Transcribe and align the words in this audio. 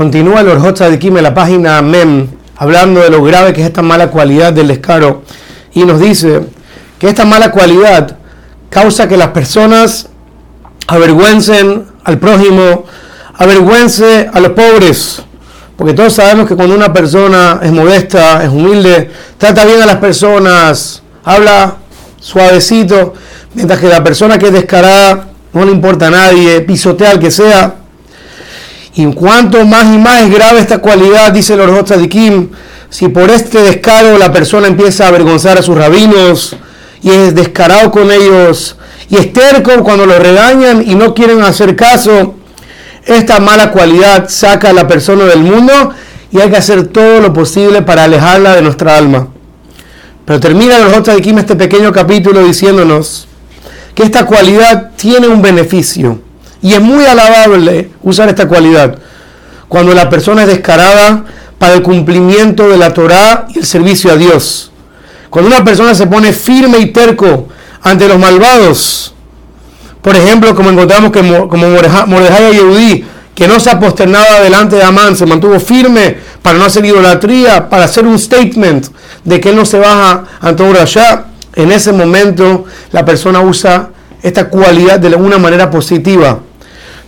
Continúa 0.00 0.40
el 0.40 0.48
Orjot 0.48 0.76
Tzadikim 0.76 1.18
en 1.18 1.24
la 1.24 1.34
página 1.34 1.82
MEM, 1.82 2.26
hablando 2.56 3.02
de 3.02 3.10
lo 3.10 3.22
grave 3.22 3.52
que 3.52 3.60
es 3.60 3.66
esta 3.66 3.82
mala 3.82 4.06
cualidad 4.06 4.50
del 4.50 4.68
descaro, 4.68 5.20
y 5.74 5.84
nos 5.84 6.00
dice 6.00 6.40
que 6.98 7.06
esta 7.06 7.26
mala 7.26 7.52
cualidad 7.52 8.16
causa 8.70 9.06
que 9.06 9.18
las 9.18 9.28
personas 9.28 10.08
avergüencen 10.86 11.84
al 12.02 12.18
prójimo, 12.18 12.86
avergüence 13.34 14.30
a 14.32 14.40
los 14.40 14.52
pobres. 14.52 15.22
Porque 15.76 15.92
todos 15.92 16.14
sabemos 16.14 16.48
que 16.48 16.56
cuando 16.56 16.74
una 16.74 16.94
persona 16.94 17.60
es 17.62 17.70
modesta, 17.70 18.42
es 18.42 18.48
humilde, 18.48 19.10
trata 19.36 19.66
bien 19.66 19.82
a 19.82 19.86
las 19.86 19.96
personas, 19.96 21.02
habla 21.24 21.76
suavecito, 22.18 23.12
mientras 23.52 23.78
que 23.78 23.88
la 23.88 24.02
persona 24.02 24.38
que 24.38 24.46
es 24.46 24.52
descarada 24.54 25.28
no 25.52 25.62
le 25.62 25.72
importa 25.72 26.06
a 26.06 26.10
nadie, 26.10 26.62
pisotea 26.62 27.10
al 27.10 27.18
que 27.18 27.30
sea. 27.30 27.79
Y 29.00 29.06
cuanto 29.14 29.64
más 29.64 29.84
y 29.86 29.96
más 29.96 30.20
es 30.20 30.30
grave 30.30 30.60
esta 30.60 30.76
cualidad, 30.76 31.32
dice 31.32 31.54
el 31.54 32.08
Kim, 32.10 32.50
si 32.90 33.08
por 33.08 33.30
este 33.30 33.62
descaro 33.62 34.18
la 34.18 34.30
persona 34.30 34.66
empieza 34.66 35.06
a 35.06 35.08
avergonzar 35.08 35.56
a 35.56 35.62
sus 35.62 35.74
rabinos 35.74 36.54
y 37.00 37.08
es 37.08 37.34
descarado 37.34 37.90
con 37.90 38.12
ellos 38.12 38.76
y 39.08 39.16
es 39.16 39.30
cuando 39.82 40.04
lo 40.04 40.18
regañan 40.18 40.82
y 40.86 40.94
no 40.96 41.14
quieren 41.14 41.40
hacer 41.40 41.76
caso, 41.76 42.34
esta 43.06 43.40
mala 43.40 43.70
cualidad 43.70 44.28
saca 44.28 44.68
a 44.68 44.74
la 44.74 44.86
persona 44.86 45.24
del 45.24 45.44
mundo 45.44 45.94
y 46.30 46.38
hay 46.38 46.50
que 46.50 46.58
hacer 46.58 46.88
todo 46.88 47.22
lo 47.22 47.32
posible 47.32 47.80
para 47.80 48.04
alejarla 48.04 48.54
de 48.54 48.60
nuestra 48.60 48.98
alma. 48.98 49.28
Pero 50.26 50.40
termina 50.40 50.76
el 50.76 51.22
Kim 51.22 51.38
este 51.38 51.56
pequeño 51.56 51.90
capítulo 51.90 52.44
diciéndonos 52.44 53.26
que 53.94 54.02
esta 54.02 54.26
cualidad 54.26 54.90
tiene 54.96 55.26
un 55.26 55.40
beneficio 55.40 56.20
y 56.62 56.72
es 56.72 56.80
muy 56.80 57.04
alabable 57.04 57.90
usar 58.02 58.28
esta 58.28 58.46
cualidad. 58.48 58.98
Cuando 59.68 59.94
la 59.94 60.10
persona 60.10 60.42
es 60.42 60.48
descarada 60.48 61.24
para 61.58 61.74
el 61.74 61.82
cumplimiento 61.82 62.68
de 62.68 62.76
la 62.76 62.92
Torah 62.92 63.46
y 63.54 63.58
el 63.58 63.66
servicio 63.66 64.10
a 64.10 64.16
Dios. 64.16 64.72
Cuando 65.28 65.48
una 65.48 65.64
persona 65.64 65.94
se 65.94 66.06
pone 66.06 66.32
firme 66.32 66.78
y 66.78 66.86
terco 66.86 67.48
ante 67.82 68.08
los 68.08 68.18
malvados, 68.18 69.14
por 70.02 70.16
ejemplo, 70.16 70.54
como 70.54 70.70
encontramos 70.70 71.12
que 71.12 71.20
como 71.20 71.68
Mordejai 72.06 72.54
Yehudi, 72.54 73.04
que 73.34 73.46
no 73.46 73.60
se 73.60 73.70
aposternaba 73.70 74.40
delante 74.40 74.76
de 74.76 74.82
Amán, 74.82 75.16
se 75.16 75.26
mantuvo 75.26 75.60
firme 75.60 76.16
para 76.42 76.58
no 76.58 76.64
hacer 76.64 76.84
idolatría, 76.84 77.68
para 77.68 77.84
hacer 77.84 78.06
un 78.06 78.18
statement 78.18 78.88
de 79.24 79.40
que 79.40 79.50
él 79.50 79.56
no 79.56 79.64
se 79.64 79.78
baja 79.78 80.24
ante 80.40 80.62
un 80.62 80.74
rasha, 80.74 81.26
en 81.54 81.72
ese 81.72 81.92
momento 81.92 82.64
la 82.92 83.04
persona 83.04 83.40
usa 83.40 83.90
esta 84.22 84.48
cualidad 84.48 84.98
de 84.98 85.14
una 85.14 85.38
manera 85.38 85.70
positiva 85.70 86.40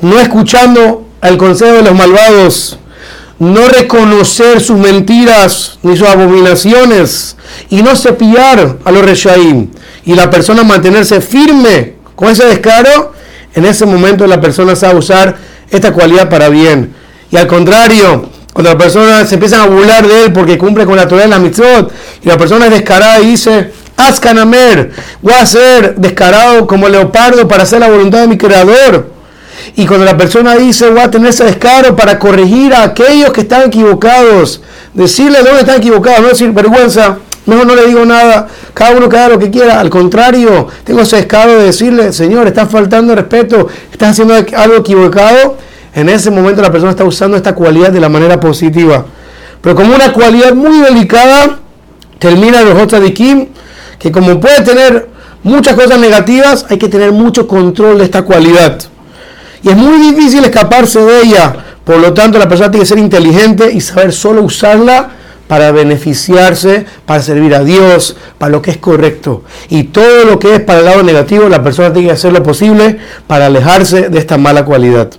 no 0.00 0.18
escuchando 0.18 1.06
el 1.22 1.36
consejo 1.36 1.72
de 1.72 1.82
los 1.82 1.94
malvados, 1.94 2.78
no 3.38 3.68
reconocer 3.68 4.60
sus 4.60 4.76
mentiras 4.76 5.78
ni 5.82 5.96
sus 5.96 6.06
abominaciones 6.06 7.36
y 7.70 7.82
no 7.82 7.96
cepillar 7.96 8.76
a 8.84 8.90
los 8.90 9.02
reshaim 9.02 9.68
y 10.04 10.14
la 10.14 10.30
persona 10.30 10.62
mantenerse 10.62 11.20
firme 11.20 11.94
con 12.14 12.28
ese 12.28 12.44
descaro, 12.46 13.12
en 13.54 13.64
ese 13.64 13.86
momento 13.86 14.26
la 14.26 14.40
persona 14.40 14.76
sabe 14.76 14.98
usar 14.98 15.36
esta 15.70 15.92
cualidad 15.92 16.28
para 16.28 16.48
bien. 16.48 16.94
Y 17.30 17.36
al 17.36 17.46
contrario, 17.46 18.28
cuando 18.52 18.72
la 18.72 18.78
persona 18.78 19.24
se 19.24 19.34
empieza 19.34 19.62
a 19.62 19.66
burlar 19.66 20.06
de 20.06 20.24
él 20.24 20.32
porque 20.32 20.58
cumple 20.58 20.84
con 20.84 20.96
la 20.96 21.08
Torah 21.08 21.22
de 21.22 21.28
la 21.28 21.38
mitzvot 21.38 21.92
y 22.22 22.28
la 22.28 22.36
persona 22.36 22.66
es 22.66 22.72
descarada 22.72 23.20
y 23.20 23.30
dice, 23.30 23.72
Azkanamer, 23.96 24.90
voy 25.22 25.34
a 25.34 25.46
ser 25.46 25.94
descarado 25.96 26.66
como 26.66 26.88
leopardo 26.88 27.46
para 27.48 27.62
hacer 27.62 27.80
la 27.80 27.88
voluntad 27.88 28.20
de 28.20 28.28
mi 28.28 28.36
creador 28.36 29.19
y 29.76 29.86
cuando 29.86 30.04
la 30.04 30.16
persona 30.16 30.56
dice, 30.56 30.90
voy 30.90 31.00
a 31.00 31.10
tener 31.10 31.30
ese 31.30 31.44
descaro 31.44 31.94
para 31.94 32.18
corregir 32.18 32.74
a 32.74 32.82
aquellos 32.82 33.32
que 33.32 33.42
están 33.42 33.62
equivocados, 33.62 34.62
decirle 34.94 35.38
dónde 35.42 35.60
están 35.60 35.78
equivocados, 35.78 36.20
no 36.20 36.28
decir 36.28 36.50
vergüenza, 36.52 37.18
mejor 37.46 37.66
no 37.66 37.74
le 37.74 37.86
digo 37.86 38.04
nada, 38.04 38.48
cada 38.74 38.96
uno 38.96 39.08
que 39.08 39.28
lo 39.28 39.38
que 39.38 39.50
quiera. 39.50 39.80
Al 39.80 39.90
contrario, 39.90 40.68
tengo 40.84 41.00
ese 41.00 41.16
descaro 41.16 41.52
de 41.58 41.64
decirle, 41.64 42.12
Señor, 42.12 42.46
estás 42.46 42.70
faltando 42.70 43.14
respeto, 43.14 43.68
estás 43.92 44.10
haciendo 44.10 44.34
algo 44.56 44.76
equivocado. 44.76 45.56
En 45.94 46.08
ese 46.08 46.30
momento 46.30 46.62
la 46.62 46.70
persona 46.70 46.92
está 46.92 47.04
usando 47.04 47.36
esta 47.36 47.54
cualidad 47.54 47.90
de 47.90 48.00
la 48.00 48.08
manera 48.08 48.38
positiva. 48.38 49.04
Pero 49.60 49.74
como 49.74 49.94
una 49.94 50.12
cualidad 50.12 50.54
muy 50.54 50.78
delicada, 50.80 51.58
termina 52.18 52.62
los 52.62 52.88
de 52.88 53.12
Kim, 53.12 53.48
que 53.98 54.12
como 54.12 54.38
puede 54.40 54.62
tener 54.62 55.08
muchas 55.42 55.74
cosas 55.74 55.98
negativas, 55.98 56.66
hay 56.68 56.78
que 56.78 56.88
tener 56.88 57.12
mucho 57.12 57.46
control 57.46 57.98
de 57.98 58.04
esta 58.04 58.22
cualidad. 58.22 58.78
Y 59.62 59.68
es 59.68 59.76
muy 59.76 59.98
difícil 60.12 60.44
escaparse 60.44 61.00
de 61.00 61.22
ella. 61.22 61.54
Por 61.84 61.98
lo 61.98 62.12
tanto, 62.12 62.38
la 62.38 62.48
persona 62.48 62.70
tiene 62.70 62.82
que 62.84 62.88
ser 62.88 62.98
inteligente 62.98 63.72
y 63.72 63.80
saber 63.80 64.12
solo 64.12 64.42
usarla 64.42 65.10
para 65.48 65.72
beneficiarse, 65.72 66.86
para 67.04 67.20
servir 67.22 67.54
a 67.56 67.64
Dios, 67.64 68.16
para 68.38 68.52
lo 68.52 68.62
que 68.62 68.70
es 68.70 68.76
correcto. 68.76 69.42
Y 69.68 69.84
todo 69.84 70.24
lo 70.24 70.38
que 70.38 70.54
es 70.54 70.60
para 70.60 70.78
el 70.78 70.84
lado 70.84 71.02
negativo, 71.02 71.48
la 71.48 71.62
persona 71.62 71.92
tiene 71.92 72.08
que 72.08 72.14
hacer 72.14 72.32
lo 72.32 72.42
posible 72.42 72.98
para 73.26 73.46
alejarse 73.46 74.08
de 74.08 74.18
esta 74.18 74.38
mala 74.38 74.64
cualidad. 74.64 75.10